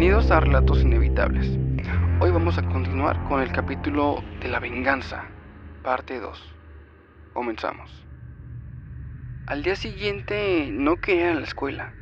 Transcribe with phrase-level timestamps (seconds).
[0.00, 1.46] Bienvenidos a Relatos Inevitables.
[2.20, 5.26] Hoy vamos a continuar con el capítulo de la venganza,
[5.82, 6.54] parte 2.
[7.34, 8.06] Comenzamos.
[9.46, 11.92] Al día siguiente no quería ir a la escuela.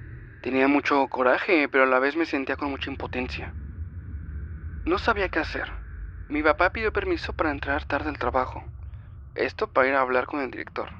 [0.42, 3.52] Tenía mucho coraje, pero a la vez me sentía con mucha impotencia.
[4.84, 5.68] No sabía qué hacer.
[6.28, 8.62] Mi papá pidió permiso para entrar tarde al trabajo.
[9.34, 10.90] Esto para ir a hablar con el director.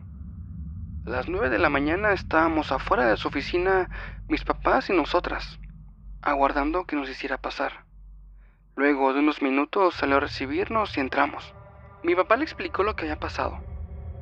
[1.07, 3.89] A las nueve de la mañana estábamos afuera de su oficina,
[4.27, 5.61] mis papás y nosotras
[6.23, 7.85] aguardando que nos hiciera pasar.
[8.77, 11.55] Luego de unos minutos salió a recibirnos y entramos.
[12.03, 13.59] Mi papá le explicó lo que había pasado.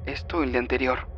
[0.06, 1.08] Esto el día anterior.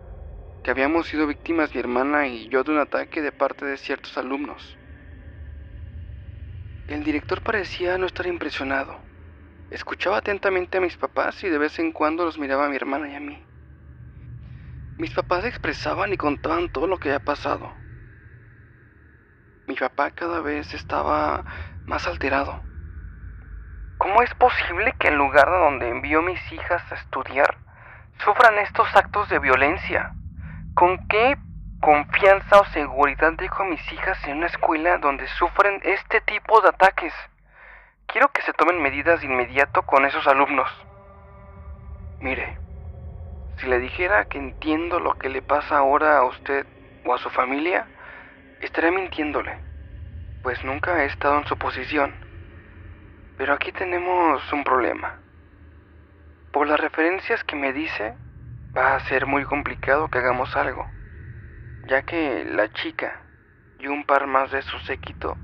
[0.62, 4.18] Que habíamos sido víctimas mi hermana y yo de un ataque de parte de ciertos
[4.18, 4.76] alumnos.
[6.88, 8.98] El director parecía no estar impresionado.
[9.70, 13.08] Escuchaba atentamente a mis papás y de vez en cuando los miraba a mi hermana
[13.10, 13.44] y a mí.
[14.96, 17.77] Mis papás expresaban y contaban todo lo que había pasado.
[19.68, 21.44] Mi papá cada vez estaba
[21.84, 22.58] más alterado.
[23.98, 27.58] ¿Cómo es posible que el lugar donde envió mis hijas a estudiar
[28.24, 30.14] sufran estos actos de violencia?
[30.74, 31.36] ¿Con qué
[31.82, 36.70] confianza o seguridad dejo a mis hijas en una escuela donde sufren este tipo de
[36.70, 37.12] ataques?
[38.06, 40.70] Quiero que se tomen medidas de inmediato con esos alumnos.
[42.20, 42.58] Mire,
[43.58, 46.66] si le dijera que entiendo lo que le pasa ahora a usted
[47.04, 47.86] o a su familia,
[48.60, 49.56] Estaré mintiéndole,
[50.42, 52.12] pues nunca he estado en su posición.
[53.36, 55.20] Pero aquí tenemos un problema.
[56.52, 58.16] Por las referencias que me dice,
[58.76, 60.84] va a ser muy complicado que hagamos algo,
[61.86, 63.22] ya que la chica
[63.78, 65.36] y un par más de su séquito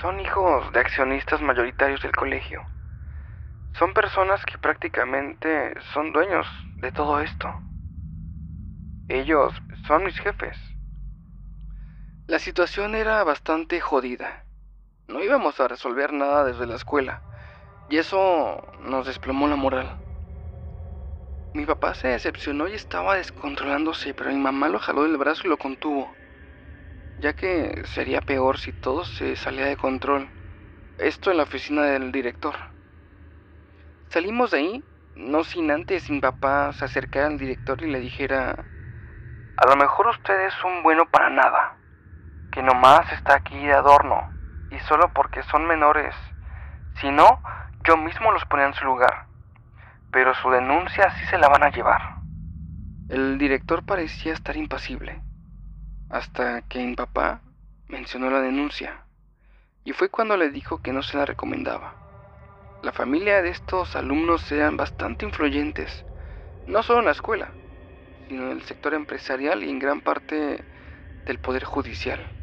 [0.00, 2.64] son hijos de accionistas mayoritarios del colegio.
[3.72, 6.46] Son personas que prácticamente son dueños
[6.76, 7.52] de todo esto.
[9.08, 9.52] Ellos
[9.88, 10.56] son mis jefes.
[12.28, 14.44] La situación era bastante jodida.
[15.06, 17.22] No íbamos a resolver nada desde la escuela,
[17.88, 19.96] y eso nos desplomó la moral.
[21.54, 25.48] Mi papá se decepcionó y estaba descontrolándose, pero mi mamá lo jaló del brazo y
[25.48, 26.14] lo contuvo,
[27.16, 30.28] ya que sería peor si todo se salía de control.
[30.98, 32.56] Esto en la oficina del director.
[34.10, 34.84] Salimos de ahí,
[35.14, 38.66] no sin antes mi papá se acercara al director y le dijera,
[39.56, 41.77] a lo mejor usted es un bueno para nada
[42.50, 44.32] que nomás está aquí de adorno
[44.70, 46.14] y solo porque son menores.
[47.00, 47.40] Si no,
[47.84, 49.26] yo mismo los ponía en su lugar.
[50.10, 52.18] Pero su denuncia sí se la van a llevar.
[53.08, 55.22] El director parecía estar impasible,
[56.10, 57.40] hasta que mi papá
[57.86, 59.04] mencionó la denuncia,
[59.84, 61.94] y fue cuando le dijo que no se la recomendaba.
[62.82, 66.04] La familia de estos alumnos eran bastante influyentes,
[66.66, 67.48] no solo en la escuela,
[68.28, 70.62] sino en el sector empresarial y en gran parte
[71.24, 72.37] del poder judicial.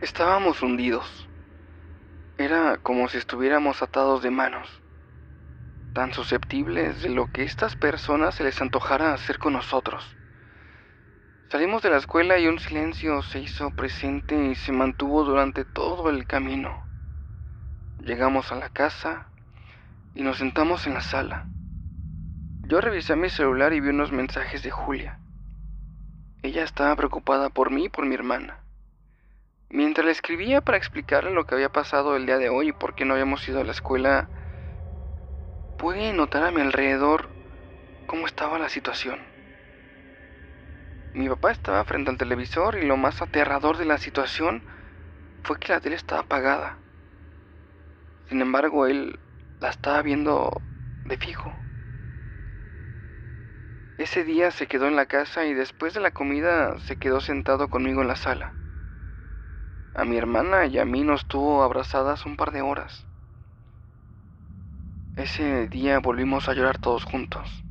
[0.00, 1.28] Estábamos hundidos.
[2.38, 4.66] Era como si estuviéramos atados de manos,
[5.92, 10.16] tan susceptibles de lo que estas personas se les antojara hacer con nosotros.
[11.50, 16.08] Salimos de la escuela y un silencio se hizo presente y se mantuvo durante todo
[16.08, 16.82] el camino.
[18.02, 19.26] Llegamos a la casa
[20.14, 21.44] y nos sentamos en la sala.
[22.66, 25.20] Yo revisé mi celular y vi unos mensajes de Julia.
[26.42, 28.60] Ella estaba preocupada por mí y por mi hermana.
[29.72, 32.96] Mientras le escribía para explicarle lo que había pasado el día de hoy y por
[32.96, 34.28] qué no habíamos ido a la escuela,
[35.76, 37.30] pude notar a mi alrededor
[38.06, 39.24] cómo estaba la situación.
[41.12, 44.64] Mi papá estaba frente al televisor y lo más aterrador de la situación
[45.44, 46.76] fue que la tele estaba apagada.
[48.28, 49.20] Sin embargo, él
[49.60, 50.62] la estaba viendo
[51.04, 51.54] de fijo.
[53.98, 57.68] Ese día se quedó en la casa y después de la comida se quedó sentado
[57.68, 58.56] conmigo en la sala.
[59.92, 63.06] A mi hermana y a mí nos tuvo abrazadas un par de horas.
[65.16, 67.64] Ese día volvimos a llorar todos juntos.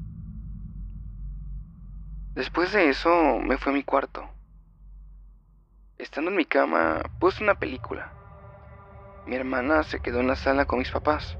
[2.35, 4.29] Después de eso me fui a mi cuarto.
[5.97, 8.13] Estando en mi cama, puse una película.
[9.25, 11.38] Mi hermana se quedó en la sala con mis papás.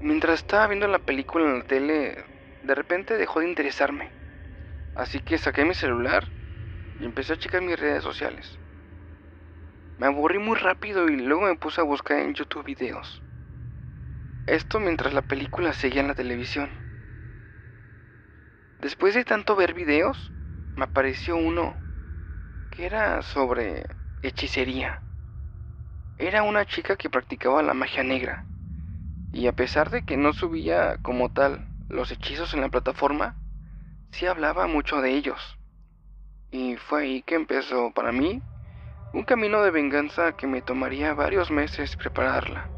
[0.00, 2.24] Mientras estaba viendo la película en la tele,
[2.62, 4.12] de repente dejó de interesarme.
[4.94, 6.28] Así que saqué mi celular
[6.98, 8.58] y empecé a checar mis redes sociales.
[9.96, 13.22] Me aburrí muy rápido y luego me puse a buscar en YouTube videos.
[14.46, 16.68] Esto mientras la película seguía en la televisión.
[18.80, 20.32] Después de tanto ver videos,
[20.76, 21.76] me apareció uno
[22.70, 23.86] que era sobre
[24.22, 25.00] hechicería.
[26.18, 28.44] Era una chica que practicaba la magia negra.
[29.32, 33.36] Y a pesar de que no subía como tal los hechizos en la plataforma,
[34.10, 35.56] sí hablaba mucho de ellos.
[36.50, 38.42] Y fue ahí que empezó para mí
[39.14, 42.68] Un camino de venganza que me tomaría varios meses prepararla.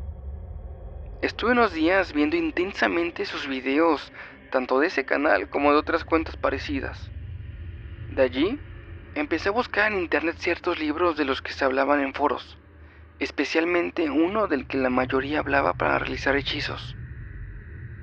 [1.23, 4.13] Estuve unos días viendo intensamente sus videos,
[4.51, 7.11] tanto de ese canal como de otras cuentas parecidas.
[8.11, 8.61] De allí,
[9.15, 12.59] empecé a buscar en internet ciertos libros de los que se hablaban en foros,
[13.19, 16.99] especialmente uno del que la mayoría hablaba para realizar hechizos.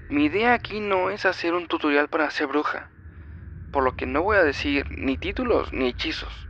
[0.09, 2.89] Mi idea aquí no es hacer un tutorial para hacer bruja,
[3.69, 6.50] por lo que no voy a decir ni títulos ni hechizos.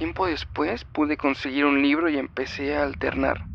[0.00, 3.48] Tiempo después pude conseguir un libro y empecé a alternar.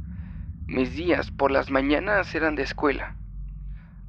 [0.67, 3.15] Mis días por las mañanas eran de escuela.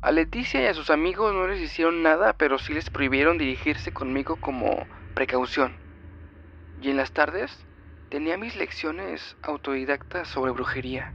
[0.02, 3.90] A Leticia y a sus amigos no les hicieron nada, pero sí les prohibieron dirigirse
[3.90, 5.78] conmigo como precaución.
[6.78, 7.66] Y en las tardes
[8.10, 11.14] tenía mis lecciones autodidactas sobre brujería.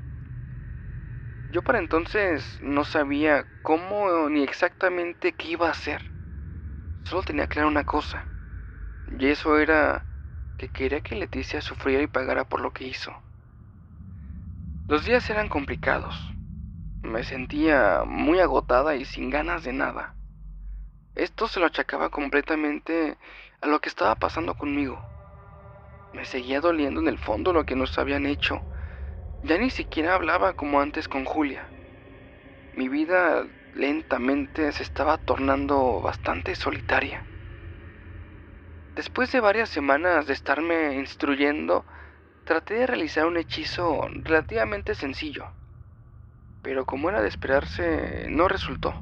[1.50, 6.02] Yo para entonces no sabía cómo ni exactamente qué iba a hacer.
[7.04, 8.26] Solo tenía claro una cosa.
[9.06, 10.08] Y eso era
[10.62, 13.12] que quería que Leticia sufriera y pagara por lo que hizo.
[14.88, 16.16] Los días eran complicados.
[17.02, 20.14] Me sentía muy agotada y sin ganas de nada.
[21.16, 23.18] Esto se lo achacaba completamente
[23.60, 25.02] a lo que estaba pasando conmigo.
[26.14, 28.62] Me seguía doliendo en el fondo lo que nos habían hecho.
[29.42, 31.72] Ya ni siquiera hablaba como antes con Julia.
[32.74, 37.31] Mi vida lentamente se estaba tornando bastante solitaria.
[39.02, 41.88] Después de varias semanas de estarme instruyendo,
[42.44, 45.52] traté de realizar un hechizo relativamente sencillo,
[46.62, 48.94] pero como era de esperarse, no resultó.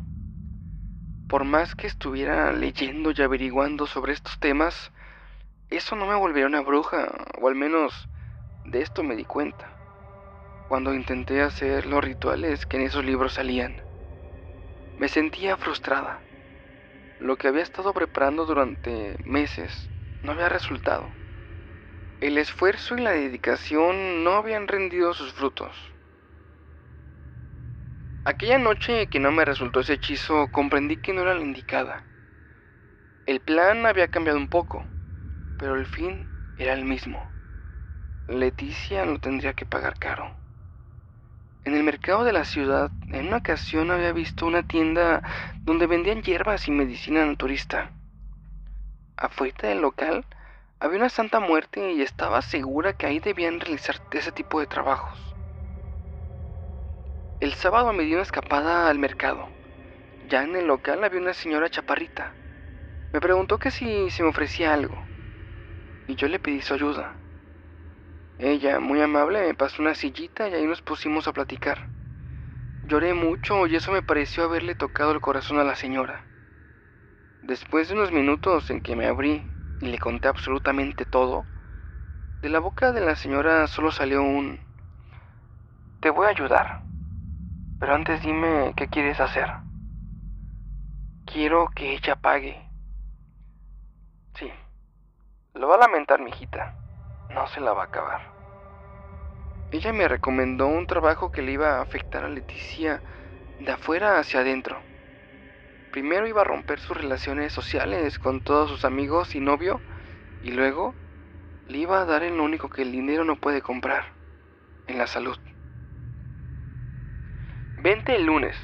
[1.27, 4.93] Por más que estuviera leyendo y averiguando sobre estos temas,
[5.69, 7.11] eso no me volvió una bruja,
[7.41, 8.07] o al menos
[8.63, 9.75] de esto me di cuenta,
[10.65, 13.75] cuando intenté hacer los rituales que en esos libros salían.
[14.95, 16.23] Me sentía frustrada
[17.19, 19.89] lo que había estado preparando durante meses
[20.21, 21.13] no había resultado.
[22.21, 25.75] El esfuerzo y la dedicación no habían rendido sus frutos.
[28.23, 32.05] Aquella noche que no me resultó ese hechizo, comprendí que no era la indicada.
[33.25, 34.85] El plan había cambiado un poco,
[35.57, 37.33] pero el fin era el mismo.
[38.27, 40.38] Leticia lo tendría que pagar caro.
[41.69, 45.21] En el mercado de la ciudad, en una ocasión había visto una tienda
[45.65, 47.91] donde vendían hierbas y medicina naturista.
[49.15, 50.25] Afuera del local
[50.79, 55.35] había una santa muerte y estaba segura que ahí debían realizar ese tipo de trabajos.
[57.39, 59.47] El sábado me di una escapada al mercado.
[60.27, 62.33] Ya en el local había una señora chaparrita.
[63.13, 64.99] Me preguntó que si se me ofrecía algo.
[66.07, 67.19] Y yo le pedí su ayuda.
[68.41, 71.89] Ella, muy amable, me pasó una sillita y ahí nos pusimos a platicar.
[72.83, 76.23] Lloré mucho y eso me pareció haberle tocado el corazón a la señora.
[77.41, 79.45] Después de unos minutos en que me abrí
[79.81, 81.47] y le conté absolutamente todo,
[82.41, 84.61] de la boca de la señora solo salió un...
[85.99, 86.85] Te voy a ayudar,
[87.77, 89.49] pero antes dime qué quieres hacer.
[91.25, 92.57] Quiero que ella pague.
[94.35, 94.49] Sí,
[95.55, 96.78] lo va a lamentar, mi hijita
[97.29, 98.21] no se la va a acabar.
[99.71, 103.01] Ella me recomendó un trabajo que le iba a afectar a Leticia
[103.59, 104.77] de afuera hacia adentro.
[105.91, 109.79] Primero iba a romper sus relaciones sociales con todos sus amigos y novio
[110.43, 110.95] y luego
[111.67, 114.05] le iba a dar en lo único que el dinero no puede comprar,
[114.87, 115.37] en la salud.
[117.81, 118.57] Vente el lunes.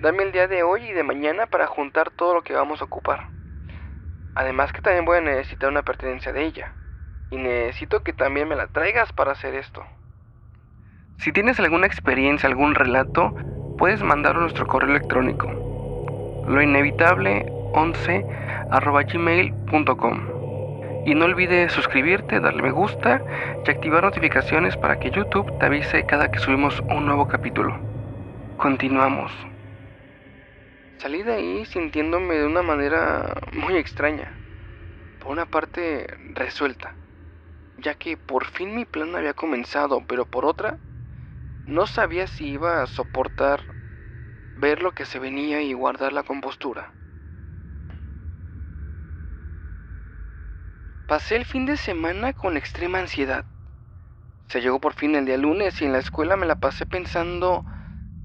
[0.00, 2.86] Dame el día de hoy y de mañana para juntar todo lo que vamos a
[2.86, 3.28] ocupar.
[4.34, 6.74] Además que también voy a necesitar una pertenencia de ella
[7.32, 9.82] y necesito que también me la traigas para hacer esto.
[11.16, 13.34] Si tienes alguna experiencia, algún relato,
[13.78, 16.44] puedes mandarlo a nuestro correo electrónico.
[16.46, 18.26] Lo inevitable 11
[19.12, 20.28] gmail.com.
[21.06, 23.22] Y no olvides suscribirte, darle me gusta
[23.66, 27.78] y activar notificaciones para que YouTube te avise cada que subimos un nuevo capítulo.
[28.58, 29.32] Continuamos.
[30.98, 34.34] Salí de ahí sintiéndome de una manera muy extraña.
[35.18, 36.94] Por una parte, resuelta
[37.82, 40.78] ya que por fin mi plan había comenzado, pero por otra,
[41.66, 43.74] no sabía si iba a soportar
[44.54, 46.94] ver lo que se venía y guardar la compostura.
[51.06, 53.44] Pasé el fin de semana con extrema ansiedad.
[54.48, 57.64] Se llegó por fin el día lunes y en la escuela me la pasé pensando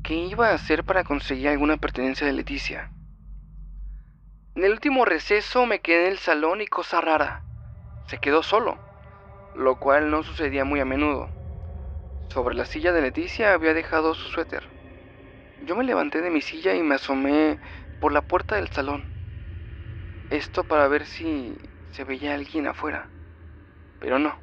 [0.03, 2.91] qué iba a hacer para conseguir alguna pertenencia de Leticia.
[4.55, 7.43] En el último receso me quedé en el salón y cosa rara.
[8.07, 8.86] Se quedó solo
[9.57, 11.31] lo cual no sucedía muy a menudo.
[12.29, 14.63] Sobre la silla de Leticia había dejado su suéter.
[15.61, 17.59] Yo me levanté de mi silla y me asomé
[17.99, 19.09] por la puerta del salón.
[20.29, 21.57] Esto para ver si
[21.89, 23.09] se veía alguien afuera.
[23.99, 24.39] pero no.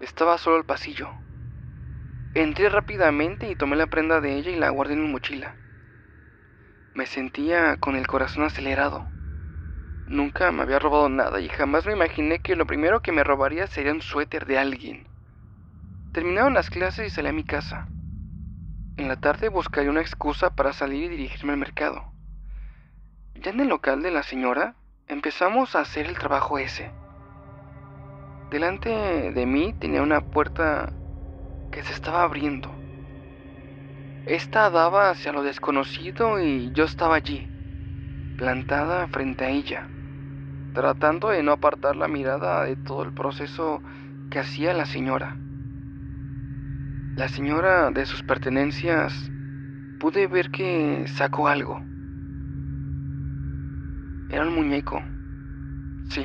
[0.00, 1.10] Estaba solo el pasillo.
[2.32, 5.54] Entré rápidamente y tomé la prenda de ella y la guardé en mi mochila.
[6.94, 9.10] Me sentía con el corazón acelerado.
[10.08, 13.66] Nunca me había robado nada y jamás me imaginé que lo primero que me robaría
[13.66, 15.06] sería un suéter de alguien.
[16.12, 17.86] Terminaron las clases y salí a mi casa.
[18.96, 22.06] En la tarde buscaría una excusa para salir y dirigirme al mercado.
[23.34, 24.76] Ya en el local de la señora
[25.08, 26.90] empezamos a hacer el trabajo ese.
[28.50, 30.90] Delante de mí tenía una puerta
[31.70, 32.74] que se estaba abriendo.
[34.24, 37.46] Esta daba hacia lo desconocido y yo estaba allí,
[38.36, 39.90] plantada frente a ella,
[40.72, 43.82] tratando de no apartar la mirada de todo el proceso
[44.30, 45.36] que hacía la señora.
[47.16, 49.32] La señora de sus pertenencias
[49.98, 51.80] pude ver que sacó algo.
[54.30, 55.02] Era un muñeco.
[56.10, 56.24] Sí.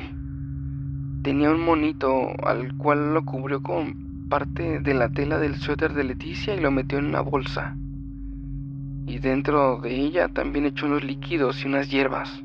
[1.22, 6.04] Tenía un monito al cual lo cubrió con parte de la tela del suéter de
[6.04, 7.76] Leticia y lo metió en una bolsa.
[9.06, 12.43] Y dentro de ella también echó unos líquidos y unas hierbas.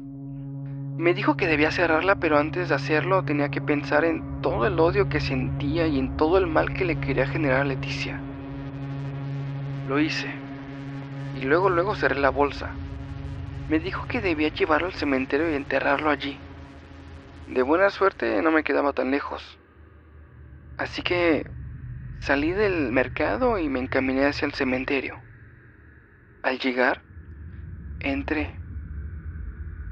[0.99, 4.77] Me dijo que debía cerrarla, pero antes de hacerlo tenía que pensar en todo el
[4.81, 8.21] odio que sentía y en todo el mal que le quería generar a Leticia.
[9.87, 10.27] Lo hice.
[11.35, 12.75] Y luego luego cerré la bolsa.
[13.69, 16.37] Me dijo que debía llevarlo al cementerio y enterrarlo allí.
[17.47, 19.41] De buena suerte no me quedaba tan lejos.
[20.77, 21.49] Así que
[22.19, 25.17] salí del mercado y me encaminé hacia el cementerio.
[26.43, 27.05] Al llegar,
[28.01, 28.58] entré.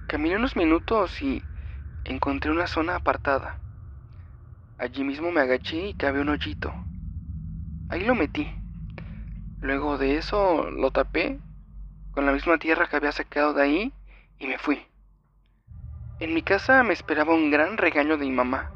[0.07, 1.43] Caminé unos minutos y
[2.05, 3.59] encontré una zona apartada.
[4.77, 6.73] Allí mismo me agaché y cabé un hoyito.
[7.89, 8.49] Ahí lo metí.
[9.59, 11.41] Luego de eso lo tapé
[12.11, 13.93] con la misma tierra que había sacado de ahí
[14.39, 14.81] y me fui.
[16.19, 18.71] En mi casa me esperaba un gran regaño de mi mamá,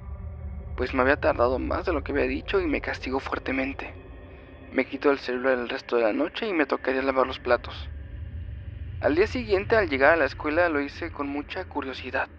[0.75, 3.95] pues me había tardado más de lo que había dicho y me castigó fuertemente.
[4.69, 7.89] Me quitó el celular el resto de la noche y me tocaría lavar los platos.
[9.01, 12.29] Al día siguiente, al llegar a la escuela, lo hice con mucha curiosidad,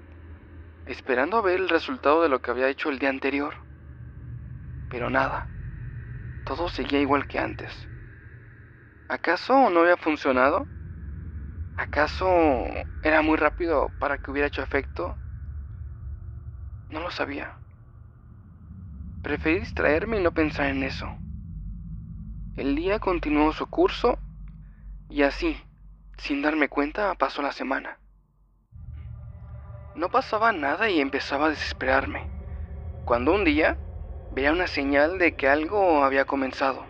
[0.87, 3.53] esperando a ver el resultado de lo que había hecho el día anterior.
[4.89, 5.49] Pero nada,
[6.45, 7.89] todo seguía igual que antes.
[9.09, 10.69] ¿Acaso no había funcionado?
[11.75, 12.29] ¿Acaso
[13.03, 15.19] era muy rápido para que hubiera hecho efecto?
[16.91, 17.59] No lo sabía.
[19.21, 21.13] Preferí distraerme y no pensar en eso.
[22.55, 24.21] El día continuó su curso
[25.09, 25.61] y así,
[26.19, 27.99] sin darme cuenta, pasó la semana.
[29.95, 32.27] No pasaba nada y empezaba a desesperarme,
[33.05, 33.77] cuando un día
[34.31, 36.87] veía una señal de que algo había comenzado.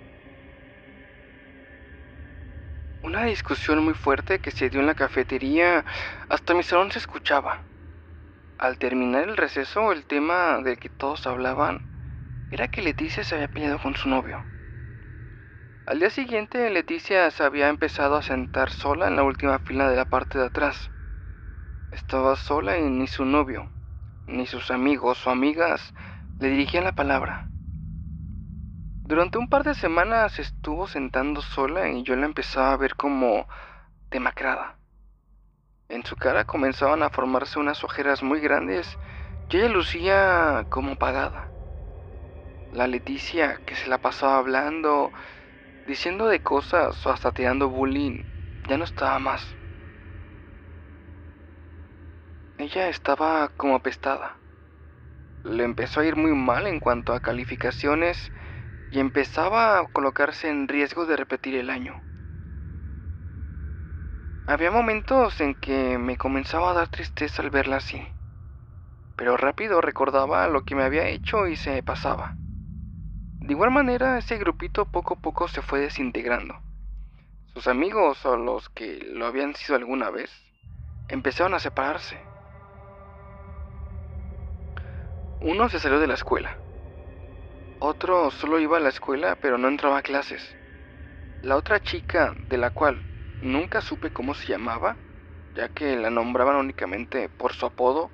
[3.02, 5.84] Una discusión muy fuerte que se dio en la cafetería
[6.28, 7.64] hasta mi salón se escuchaba.
[8.58, 11.82] Al terminar el receso, el tema del que todos hablaban
[12.48, 14.51] era que Leticia se había peleado con su novio.
[15.84, 19.96] Al día siguiente, Leticia se había empezado a sentar sola en la última fila de
[19.96, 20.92] la parte de atrás.
[21.90, 23.68] Estaba sola y ni su novio,
[24.26, 25.92] ni sus amigos o amigas
[26.38, 27.50] le dirigían la palabra.
[29.02, 33.48] Durante un par de semanas estuvo sentando sola y yo la empezaba a ver como
[34.08, 34.78] demacrada.
[35.88, 39.00] En su cara comenzaban a formarse unas ojeras muy grandes
[39.48, 41.52] y ella lucía como apagada.
[42.70, 45.12] La Leticia, que se la pasaba hablando,
[45.84, 48.22] diciendo de cosas o hasta tirando bullying,
[48.68, 49.56] ya no estaba más.
[52.58, 54.40] Ella estaba como apestada.
[55.42, 58.30] Le empezó a ir muy mal en cuanto a calificaciones
[58.90, 62.00] y empezaba a colocarse en riesgo de repetir el año.
[64.46, 68.06] Había momentos en que me comenzaba a dar tristeza al verla así,
[69.16, 72.36] pero rápido recordaba lo que me había hecho y se pasaba.
[73.42, 76.61] De igual manera, ese grupito poco a poco se fue desintegrando.
[77.52, 80.30] Sus amigos o los que lo habían sido alguna vez
[81.08, 82.25] empezaron a separarse.
[85.40, 86.62] Uno se salió de la escuela,
[87.80, 90.56] otro solo iba a la escuela pero no entraba a clases.
[91.40, 93.04] La otra chica, de la cual
[93.40, 94.99] nunca supe cómo se llamaba,
[95.56, 98.12] ya que la nombraban únicamente por su apodo,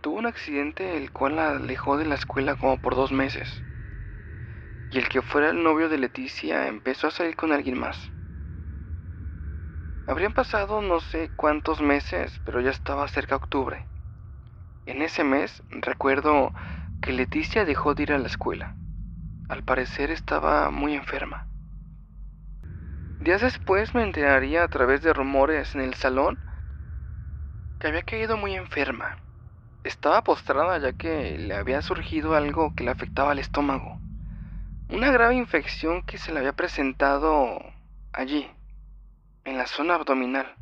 [0.00, 3.62] tuvo un accidente el cual la alejó de la escuela como por dos meses.
[4.94, 7.98] Y el que fuera el novio de Leticia empezó a salir con alguien más.
[10.06, 13.88] Habrían pasado no sé cuántos meses, pero ya estaba cerca octubre.
[14.86, 16.54] En ese mes recuerdo
[17.00, 18.76] que Leticia dejó de ir a la escuela.
[19.48, 21.44] Al parecer estaba muy enferma.
[23.18, 26.38] Días después me enteraría a través de rumores en el salón
[27.80, 29.16] que había caído muy enferma
[29.82, 34.03] Estaba postrada ya que le había surgido algo que le afectaba al estómago.
[34.94, 37.58] Una grave infección que se le había presentado
[38.12, 38.48] allí,
[39.42, 40.56] en la zona abdominal.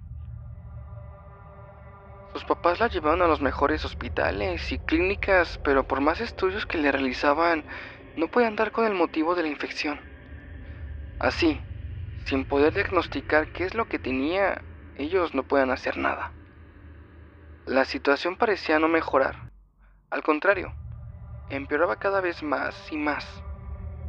[2.33, 6.79] Sus papás la llevaron a los mejores hospitales y clínicas, pero por más estudios que
[6.79, 7.67] le realizaban,
[8.17, 10.01] no podían dar con el motivo de la infección.
[11.19, 11.61] Así,
[12.25, 16.33] sin poder diagnosticar qué es lo que tenía, ellos no pueden hacer nada.
[17.67, 19.53] La situación parecía no mejorar.
[20.09, 20.75] Al contrario,
[21.51, 23.43] empeoraba cada vez más y más,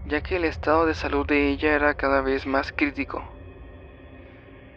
[0.06, 3.24] ya que el estado de salud de ella era cada vez más crítico.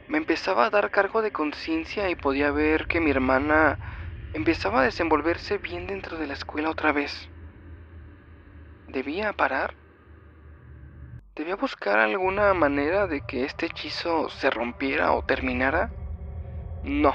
[0.08, 3.78] Me empezaba a dar cargo de conciencia y podía ver que mi hermana
[4.32, 7.28] empezaba a desenvolverse bien dentro de la escuela otra vez.
[8.86, 9.74] ¿Debía parar?
[11.34, 15.92] ¿Debía buscar alguna manera de que este hechizo se rompiera o terminara?
[16.82, 17.14] No.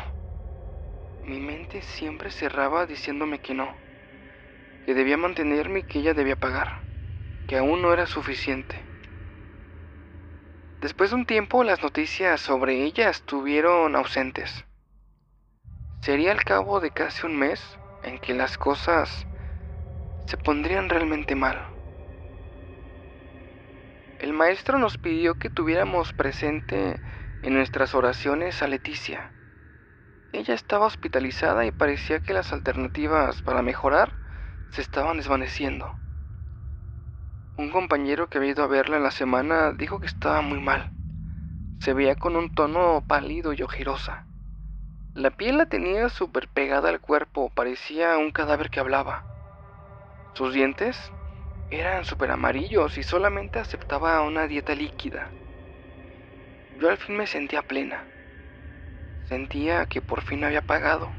[1.23, 3.79] Mi mente siempre cerraba diciéndome que no,
[4.85, 6.83] que debía mantenerme y que ella debía pagar,
[7.51, 8.81] que aún no era suficiente.
[10.79, 14.65] Después de un tiempo las noticias sobre ella estuvieron ausentes.
[15.99, 17.61] Sería al cabo de casi un mes
[18.03, 19.27] en que las cosas
[20.27, 21.61] se pondrían realmente mal.
[24.19, 27.01] El maestro nos pidió que tuviéramos presente
[27.41, 29.33] en nuestras oraciones a Leticia.
[30.31, 34.13] Ella estaba hospitalizada y parecía que las alternativas para mejorar
[34.69, 35.97] se estaban desvaneciendo.
[37.57, 40.89] Un compañero que había ido a verla en la semana dijo que estaba muy mal.
[41.79, 44.25] Se veía con un tono pálido y ojerosa.
[45.15, 49.25] La piel la tenía súper pegada al cuerpo, parecía un cadáver que hablaba.
[50.33, 51.11] Sus dientes
[51.71, 55.29] eran súper amarillos y solamente aceptaba una dieta líquida.
[56.79, 58.05] Yo al fin me sentía plena.
[59.25, 61.09] Sentía que por fin había pagado.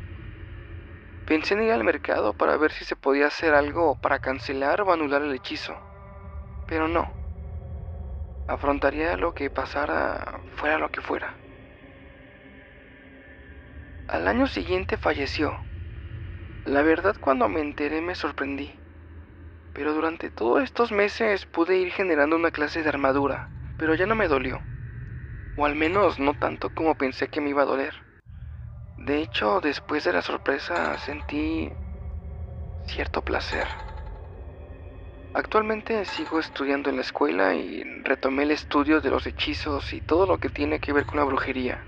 [1.27, 4.93] Pensé en ir al mercado para ver si se podía hacer algo para cancelar o
[4.93, 5.92] anular el hechizo
[6.73, 7.07] pero no.
[8.47, 11.37] Afrontaría lo que pasara, fuera lo que fuera.
[14.09, 15.61] Al año siguiente falleció.
[16.65, 18.73] La verdad cuando me enteré me sorprendí.
[19.75, 24.15] Pero durante todos estos meses pude ir generando una clase de armadura, pero ya no
[24.15, 24.63] me dolió.
[25.57, 27.93] O al menos no tanto como pensé que me iba a doler.
[28.97, 31.71] De hecho, después de la sorpresa sentí
[32.87, 33.69] cierto placer.
[35.35, 40.27] Actualmente sigo estudiando en la escuela y retomé el estudio de los hechizos y todo
[40.27, 41.87] lo que tiene que ver con la brujería,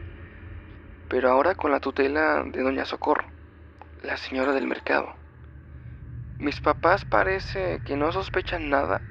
[1.08, 3.26] pero ahora con la tutela de Doña Socorro,
[4.02, 5.14] la señora del mercado.
[6.38, 9.02] Mis papás parece que no sospechan nada.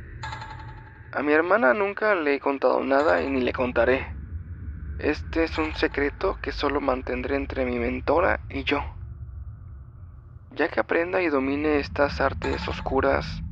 [1.11, 4.07] A mi hermana nunca le he contado nada y ni le contaré.
[4.97, 8.83] Este es un secreto que solo mantendré entre mi mentora y yo.
[10.49, 13.42] Ya que aprenda y domine estas artes oscuras,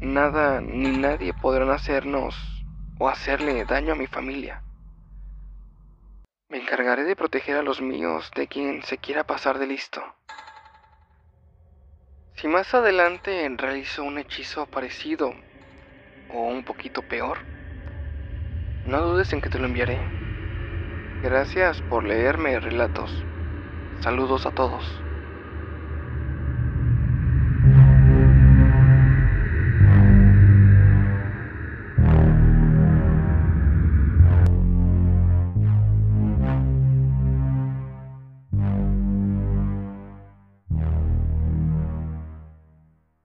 [0.00, 2.36] Nada ni nadie podrán hacernos
[3.00, 4.62] o hacerle daño a mi familia.
[6.48, 10.00] Me encargaré de proteger a los míos de quien se quiera pasar de listo.
[12.36, 15.34] Si más adelante realizo un hechizo parecido
[16.28, 17.38] o un poquito peor,
[18.84, 20.00] no dudes en que te lo enviaré.
[21.22, 23.26] Gracias por leerme relatos.
[24.00, 25.07] Saludos a todos.